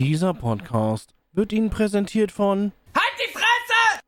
[0.00, 4.00] Dieser Podcast wird Ihnen präsentiert von Halt die Fresse!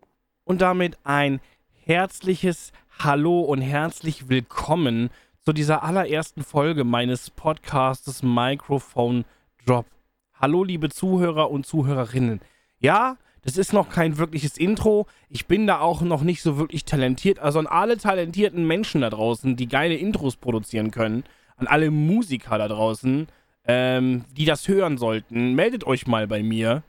[0.45, 1.39] und damit ein
[1.85, 5.11] herzliches Hallo und herzlich willkommen
[5.45, 9.27] zu dieser allerersten Folge meines Podcastes Microphone
[9.67, 9.85] Drop.
[10.33, 12.41] Hallo liebe Zuhörer und Zuhörerinnen.
[12.79, 15.07] Ja, das ist noch kein wirkliches Intro.
[15.29, 17.39] Ich bin da auch noch nicht so wirklich talentiert.
[17.39, 21.25] Also an alle talentierten Menschen da draußen, die geile Intros produzieren können,
[21.59, 23.27] an alle Musiker da draußen,
[23.65, 26.83] ähm, die das hören sollten, meldet euch mal bei mir.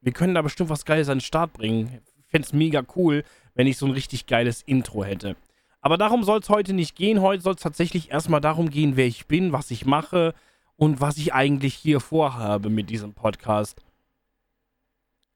[0.00, 2.00] Wir können da bestimmt was Geiles an den Start bringen.
[2.18, 5.36] Ich fände es mega cool, wenn ich so ein richtig geiles Intro hätte.
[5.80, 7.20] Aber darum soll es heute nicht gehen.
[7.20, 10.34] Heute soll es tatsächlich erstmal darum gehen, wer ich bin, was ich mache
[10.76, 13.82] und was ich eigentlich hier vorhabe mit diesem Podcast.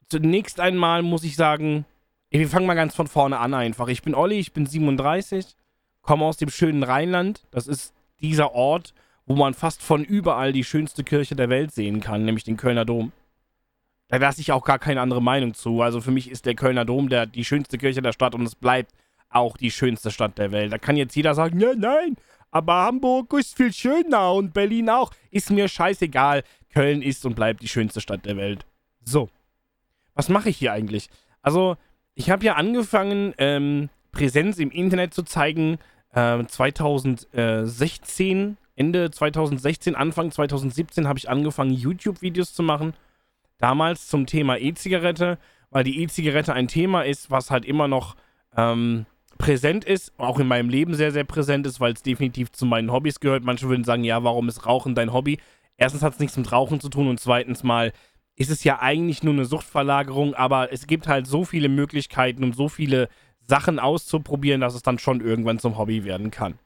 [0.09, 1.87] Zunächst einmal muss ich sagen,
[2.31, 3.89] wir fangen mal ganz von vorne an einfach.
[3.89, 5.57] Ich bin Olli, ich bin 37,
[6.03, 7.45] komme aus dem schönen Rheinland.
[7.51, 8.95] Das ist dieser Ort,
[9.27, 12.85] wo man fast von überall die schönste Kirche der Welt sehen kann, nämlich den Kölner
[12.85, 13.13] Dom.
[14.09, 15.81] Da lasse ich auch gar keine andere Meinung zu.
[15.81, 18.55] Also für mich ist der Kölner Dom der, die schönste Kirche der Stadt und es
[18.55, 18.93] bleibt
[19.31, 20.73] auch die schönste Stadt der Welt.
[20.73, 22.17] Da kann jetzt jeder sagen, ja, nein,
[22.51, 25.11] aber Hamburg ist viel schöner und Berlin auch.
[25.33, 26.45] Ist mir scheißegal.
[26.73, 28.65] Köln ist und bleibt die schönste Stadt der Welt.
[29.05, 29.29] So.
[30.15, 31.09] Was mache ich hier eigentlich?
[31.43, 31.77] Also,
[32.15, 35.79] ich habe ja angefangen, ähm, Präsenz im Internet zu zeigen,
[36.13, 42.95] äh, 2016, Ende 2016, Anfang 2017 habe ich angefangen, YouTube-Videos zu machen.
[43.59, 45.39] Damals zum Thema E-Zigarette,
[45.71, 48.17] weil die E-Zigarette ein Thema ist, was halt immer noch
[48.57, 49.07] ähm,
[49.39, 52.93] präsent ist, auch in meinem Leben sehr, sehr präsent ist, weil es definitiv zu meinen
[52.93, 53.45] Hobbys gehört.
[53.45, 55.39] Manche würden sagen, ja, warum ist Rauchen dein Hobby?
[55.77, 57.93] Erstens hat es nichts mit Rauchen zu tun und zweitens mal
[58.37, 62.53] ist es ja eigentlich nur eine Suchtverlagerung, aber es gibt halt so viele Möglichkeiten, um
[62.53, 63.09] so viele
[63.41, 66.59] Sachen auszuprobieren, dass es dann schon irgendwann zum Hobby werden kann.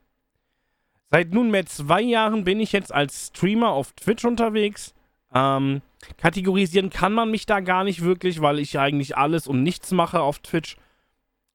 [1.10, 4.94] Seit nunmehr zwei Jahren bin ich jetzt als Streamer auf Twitch unterwegs.
[5.34, 5.80] Ähm,
[6.18, 10.20] kategorisieren kann man mich da gar nicht wirklich, weil ich eigentlich alles und nichts mache
[10.20, 10.76] auf Twitch.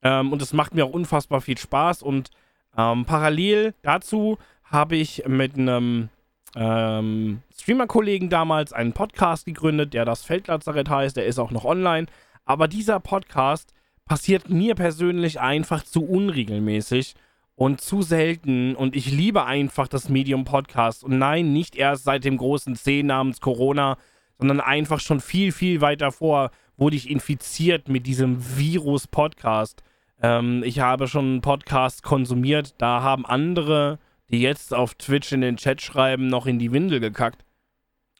[0.02, 2.02] Ähm, und es macht mir auch unfassbar viel Spaß.
[2.02, 2.32] Und
[2.78, 6.10] ähm, parallel dazu habe ich mit einem
[6.56, 11.16] ähm, Streamer-Kollegen damals einen Podcast gegründet, der das Feldlazarett heißt.
[11.16, 12.08] Der ist auch noch online.
[12.46, 13.74] Aber dieser Podcast
[14.06, 17.16] passiert mir persönlich einfach zu unregelmäßig
[17.56, 18.76] und zu selten.
[18.76, 21.04] Und ich liebe einfach das Medium Podcast.
[21.04, 23.98] Und nein, nicht erst seit dem großen C namens Corona,
[24.38, 29.84] sondern einfach schon viel, viel weiter vor wurde ich infiziert mit diesem Virus Podcast.
[30.22, 32.76] Ähm, ich habe schon einen Podcast konsumiert.
[32.80, 34.00] Da haben andere,
[34.30, 37.46] die jetzt auf Twitch in den Chat schreiben, noch in die Windel gekackt.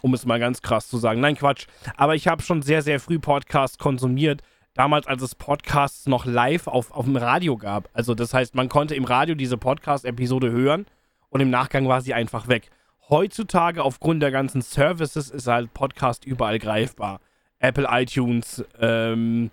[0.02, 1.22] Um es mal ganz krass zu sagen.
[1.22, 1.66] Nein, Quatsch.
[1.96, 4.42] Aber ich habe schon sehr, sehr früh Podcasts konsumiert
[4.74, 7.90] damals, als es Podcasts noch live auf, auf dem Radio gab.
[7.94, 10.86] Also das heißt, man konnte im Radio diese Podcast-Episode hören
[11.30, 12.70] und im Nachgang war sie einfach weg.
[13.10, 17.20] Heutzutage, aufgrund der ganzen Services, ist halt Podcast überall greifbar.
[17.60, 19.52] Apple iTunes, ähm,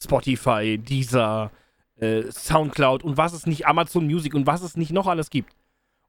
[0.00, 1.50] Spotify, Deezer,
[1.96, 5.54] äh, Soundcloud und was es nicht, Amazon Music und was es nicht noch alles gibt.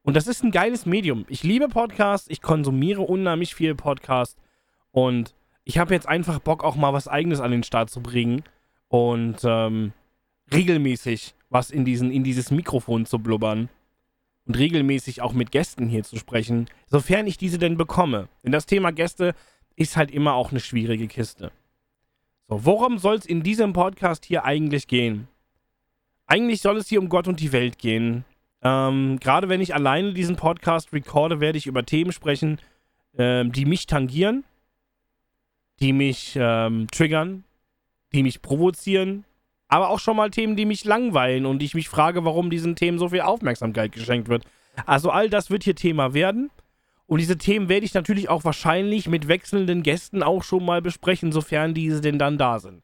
[0.04, 1.26] Und das ist ein geiles Medium.
[1.28, 4.38] Ich liebe Podcasts, ich konsumiere unheimlich viel Podcast
[4.92, 5.34] und
[5.70, 8.42] ich habe jetzt einfach Bock, auch mal was Eigenes an den Start zu bringen
[8.88, 9.94] und ähm,
[10.52, 13.70] regelmäßig was in, diesen, in dieses Mikrofon zu blubbern
[14.48, 18.30] und regelmäßig auch mit Gästen hier zu sprechen, sofern ich diese denn bekomme.
[18.44, 19.36] Denn das Thema Gäste
[19.76, 21.52] ist halt immer auch eine schwierige Kiste.
[22.48, 25.28] So, worum soll es in diesem Podcast hier eigentlich gehen?
[26.26, 28.26] Eigentlich soll es hier um Gott und die Welt gehen.
[28.64, 32.58] Ähm, Gerade wenn ich alleine diesen Podcast recorde, werde ich über Themen sprechen,
[33.20, 34.46] ähm, die mich tangieren,
[35.82, 37.44] die mich ähm, triggern,
[38.14, 39.26] die mich provozieren,
[39.68, 42.98] aber auch schon mal Themen, die mich langweilen und ich mich frage, warum diesen Themen
[42.98, 44.44] so viel Aufmerksamkeit geschenkt wird.
[44.86, 46.50] Also all das wird hier Thema werden.
[47.06, 51.32] Und diese Themen werde ich natürlich auch wahrscheinlich mit wechselnden Gästen auch schon mal besprechen,
[51.32, 52.84] sofern diese denn dann da sind.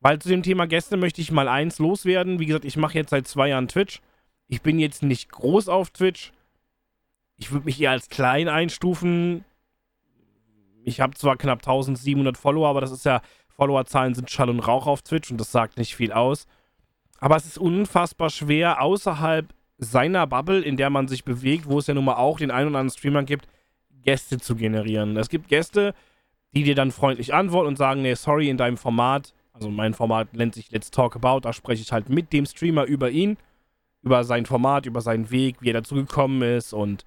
[0.00, 2.38] Weil zu dem Thema Gäste möchte ich mal eins loswerden.
[2.38, 4.00] Wie gesagt, ich mache jetzt seit zwei Jahren Twitch.
[4.46, 6.32] Ich bin jetzt nicht groß auf Twitch.
[7.36, 9.44] Ich würde mich eher als klein einstufen.
[10.88, 14.86] Ich habe zwar knapp 1700 Follower, aber das ist ja, Followerzahlen sind Schall und Rauch
[14.86, 16.46] auf Twitch und das sagt nicht viel aus.
[17.20, 21.88] Aber es ist unfassbar schwer, außerhalb seiner Bubble, in der man sich bewegt, wo es
[21.88, 23.48] ja nun mal auch den einen oder anderen Streamer gibt,
[24.02, 25.16] Gäste zu generieren.
[25.16, 25.94] Es gibt Gäste,
[26.54, 30.32] die dir dann freundlich antworten und sagen, nee, sorry, in deinem Format, also mein Format
[30.32, 33.36] nennt sich Let's Talk About, da spreche ich halt mit dem Streamer über ihn,
[34.02, 37.04] über sein Format, über seinen Weg, wie er dazu gekommen ist und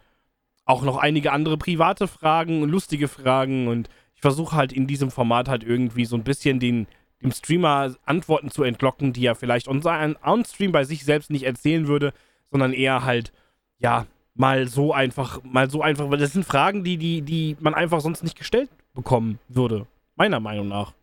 [0.71, 5.49] auch noch einige andere private Fragen, lustige Fragen und ich versuche halt in diesem Format
[5.49, 6.87] halt irgendwie so ein bisschen den,
[7.21, 11.43] dem Streamer Antworten zu entlocken, die er vielleicht on, on Stream bei sich selbst nicht
[11.43, 12.13] erzählen würde,
[12.51, 13.33] sondern eher halt,
[13.79, 17.73] ja, mal so einfach, mal so einfach, weil das sind Fragen, die, die, die man
[17.73, 19.87] einfach sonst nicht gestellt bekommen würde.
[20.15, 20.93] Meiner Meinung nach.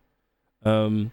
[0.63, 1.11] Ähm,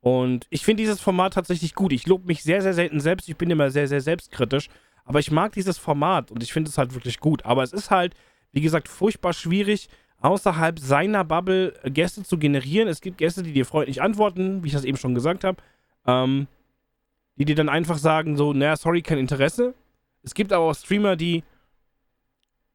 [0.00, 1.92] und ich finde dieses Format tatsächlich gut.
[1.92, 3.28] Ich lobe mich sehr, sehr selten selbst.
[3.28, 4.68] Ich bin immer sehr, sehr selbstkritisch.
[5.06, 7.46] Aber ich mag dieses Format und ich finde es halt wirklich gut.
[7.46, 8.14] Aber es ist halt,
[8.52, 9.88] wie gesagt, furchtbar schwierig,
[10.20, 12.88] außerhalb seiner Bubble Gäste zu generieren.
[12.88, 15.62] Es gibt Gäste, die dir freundlich antworten, wie ich das eben schon gesagt habe.
[16.06, 16.48] Ähm,
[17.36, 19.74] die dir dann einfach sagen, so, naja, sorry, kein Interesse.
[20.22, 21.44] Es gibt aber auch Streamer, die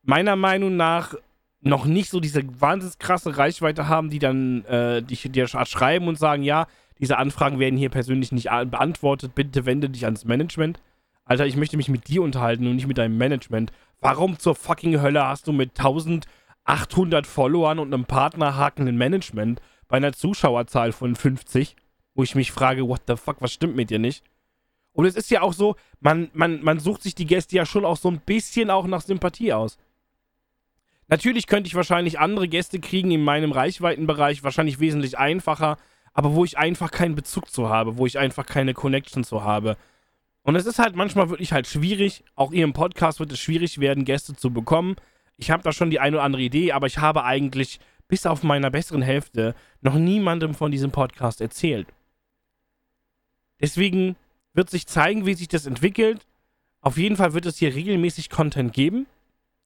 [0.03, 1.15] meiner Meinung nach
[1.61, 6.17] noch nicht so diese wahnsinnig krasse Reichweite haben, die dann äh, dich dir schreiben und
[6.17, 6.67] sagen, ja,
[6.99, 10.79] diese Anfragen werden hier persönlich nicht beantwortet, bitte wende dich ans Management.
[11.25, 13.71] Alter, ich möchte mich mit dir unterhalten und nicht mit deinem Management.
[13.99, 20.13] Warum zur fucking Hölle hast du mit 1800 Followern und einem partnerhakenden Management bei einer
[20.13, 21.75] Zuschauerzahl von 50,
[22.15, 24.23] wo ich mich frage, what the fuck, was stimmt mit dir nicht?
[24.93, 27.85] Und es ist ja auch so, man, man, man sucht sich die Gäste ja schon
[27.85, 29.77] auch so ein bisschen auch nach Sympathie aus.
[31.07, 35.77] Natürlich könnte ich wahrscheinlich andere Gäste kriegen in meinem Reichweitenbereich, wahrscheinlich wesentlich einfacher,
[36.13, 39.77] aber wo ich einfach keinen Bezug zu habe, wo ich einfach keine Connection zu habe.
[40.43, 43.79] Und es ist halt manchmal wirklich halt schwierig, auch hier im Podcast wird es schwierig
[43.79, 44.95] werden, Gäste zu bekommen.
[45.37, 48.43] Ich habe da schon die eine oder andere Idee, aber ich habe eigentlich bis auf
[48.43, 51.87] meiner besseren Hälfte noch niemandem von diesem Podcast erzählt.
[53.61, 54.15] Deswegen
[54.53, 56.25] wird sich zeigen, wie sich das entwickelt.
[56.81, 59.05] Auf jeden Fall wird es hier regelmäßig Content geben.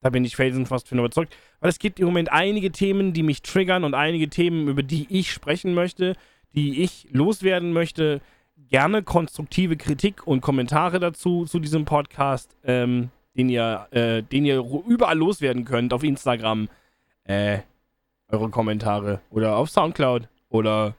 [0.01, 1.35] Da bin ich felsenfast von überzeugt.
[1.59, 5.07] Weil es gibt im Moment einige Themen, die mich triggern und einige Themen, über die
[5.09, 6.15] ich sprechen möchte,
[6.53, 8.21] die ich loswerden möchte.
[8.57, 14.63] Gerne konstruktive Kritik und Kommentare dazu, zu diesem Podcast, ähm, den, ihr, äh, den ihr
[14.87, 15.93] überall loswerden könnt.
[15.93, 16.69] Auf Instagram,
[17.25, 17.59] äh,
[18.29, 19.21] eure Kommentare.
[19.29, 20.27] Oder auf Soundcloud.
[20.49, 20.95] Oder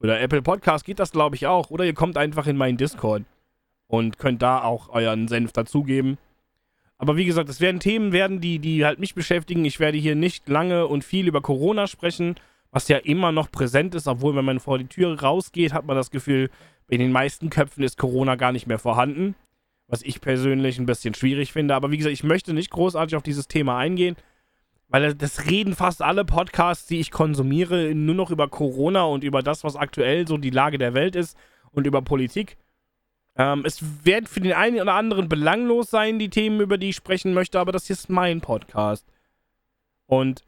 [0.00, 1.70] oder Apple Podcast geht das, glaube ich, auch.
[1.70, 3.24] Oder ihr kommt einfach in meinen Discord
[3.86, 6.18] und könnt da auch euren Senf dazugeben.
[6.98, 9.64] Aber wie gesagt, es werden Themen werden, die, die halt mich beschäftigen.
[9.64, 12.36] Ich werde hier nicht lange und viel über Corona sprechen,
[12.76, 15.96] was ja immer noch präsent ist, obwohl, wenn man vor die Tür rausgeht, hat man
[15.96, 16.50] das Gefühl,
[16.90, 19.34] in den meisten Köpfen ist Corona gar nicht mehr vorhanden.
[19.88, 21.74] Was ich persönlich ein bisschen schwierig finde.
[21.74, 24.14] Aber wie gesagt, ich möchte nicht großartig auf dieses Thema eingehen.
[24.88, 29.42] Weil das reden fast alle Podcasts, die ich konsumiere, nur noch über Corona und über
[29.42, 31.34] das, was aktuell so die Lage der Welt ist
[31.70, 32.58] und über Politik.
[33.36, 36.96] Ähm, es wird für den einen oder anderen belanglos sein, die Themen, über die ich
[36.96, 39.06] sprechen möchte, aber das hier ist mein Podcast.
[40.04, 40.44] Und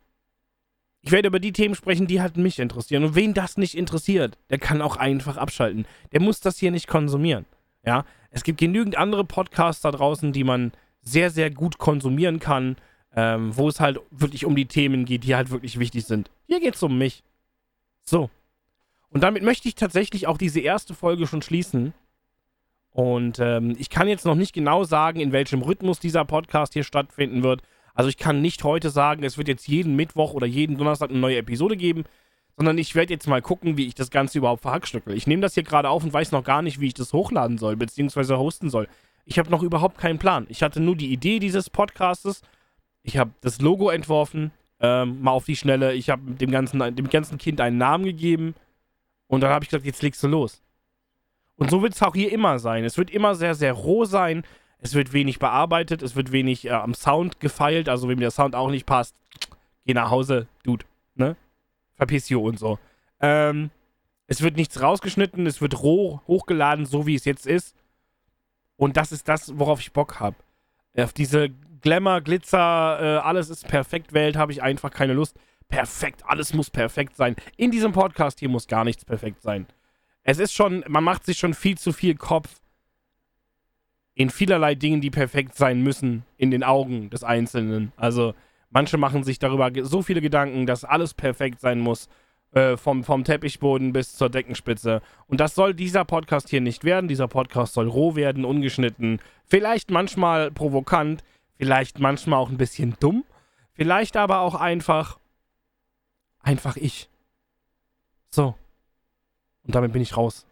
[1.09, 3.05] ich werde über die Themen sprechen, die halt mich interessieren.
[3.05, 5.87] Und wen das nicht interessiert, der kann auch einfach abschalten.
[6.13, 7.47] Der muss das hier nicht konsumieren.
[7.85, 10.73] Ja, es gibt genügend andere Podcasts da draußen, die man
[11.03, 12.77] sehr, sehr gut konsumieren kann
[13.19, 16.31] ähm, wo es halt wirklich um die Themen geht, die halt wirklich wichtig sind.
[16.47, 17.25] Hier geht es um mich.
[18.05, 18.31] So.
[19.11, 21.95] Und damit möchte ich tatsächlich auch diese erste Folge schon schließen.
[22.93, 26.85] Und ähm, ich kann jetzt noch nicht genau sagen, in welchem Rhythmus dieser Podcast hier
[26.85, 27.63] stattfinden wird.
[27.99, 31.19] Also ich kann nicht heute sagen, es wird jetzt jeden Mittwoch oder jeden Donnerstag eine
[31.19, 32.05] neue Episode geben,
[32.57, 35.15] sondern ich werde jetzt mal gucken, wie ich das Ganze überhaupt verhackstückel.
[35.15, 37.59] Ich nehme das hier gerade auf und weiß noch gar nicht, wie ich das hochladen
[37.59, 38.89] soll, beziehungsweise hosten soll.
[39.25, 40.47] Ich habe noch überhaupt keinen Plan.
[40.49, 42.43] Ich hatte nur die Idee dieses Podcastes
[43.09, 45.95] ich habe das Logo entworfen, ähm, mal auf die Schnelle.
[45.95, 48.55] Ich habe dem ganzen, dem ganzen Kind einen Namen gegeben.
[49.27, 50.63] Und dann habe ich gesagt, jetzt legst du los.
[51.57, 52.85] Und so wird es auch hier immer sein.
[52.85, 54.45] Es wird immer sehr, sehr roh sein.
[54.81, 56.03] Es wird wenig bearbeitet.
[56.03, 57.89] Es wird wenig äh, am Sound gefeilt.
[57.89, 59.15] Also, mir der Sound auch nicht passt,
[59.85, 60.85] geh nach Hause, Dude.
[61.15, 61.37] Ne?
[61.95, 62.79] Verpiss dich und so.
[63.21, 63.71] Ähm,
[64.27, 65.47] es wird nichts rausgeschnitten.
[65.47, 67.75] Es wird roh hochgeladen, so wie es jetzt ist.
[68.77, 70.37] Und das ist das, worauf ich Bock habe.
[70.97, 71.51] Auf diese
[71.81, 75.37] Glamour, Glitzer, äh, alles ist perfekt Welt, habe ich einfach keine Lust.
[75.69, 77.37] Perfekt, alles muss perfekt sein.
[77.57, 79.67] In diesem Podcast hier muss gar nichts perfekt sein.
[80.23, 82.58] Es ist schon, man macht sich schon viel zu viel Kopf
[84.19, 87.93] in vielerlei Dingen, die perfekt sein müssen, in den Augen des Einzelnen.
[87.97, 88.35] Also,
[88.71, 92.09] manche machen sich darüber so viele Gedanken, dass alles perfekt sein muss.
[92.53, 95.03] Äh, vom, vom Teppichboden bis zur Deckenspitze.
[95.27, 97.07] Und das soll dieser Podcast hier nicht werden.
[97.07, 101.23] Dieser Podcast soll roh werden, ungeschnitten, vielleicht manchmal provokant,
[101.59, 103.25] Vielleicht manchmal auch ein bisschen dumm.
[103.73, 105.19] Vielleicht aber auch einfach.
[106.41, 107.11] Einfach ich.
[108.31, 108.55] So.
[109.65, 110.47] Und damit bin ich raus.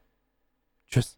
[0.89, 1.17] Tschüss.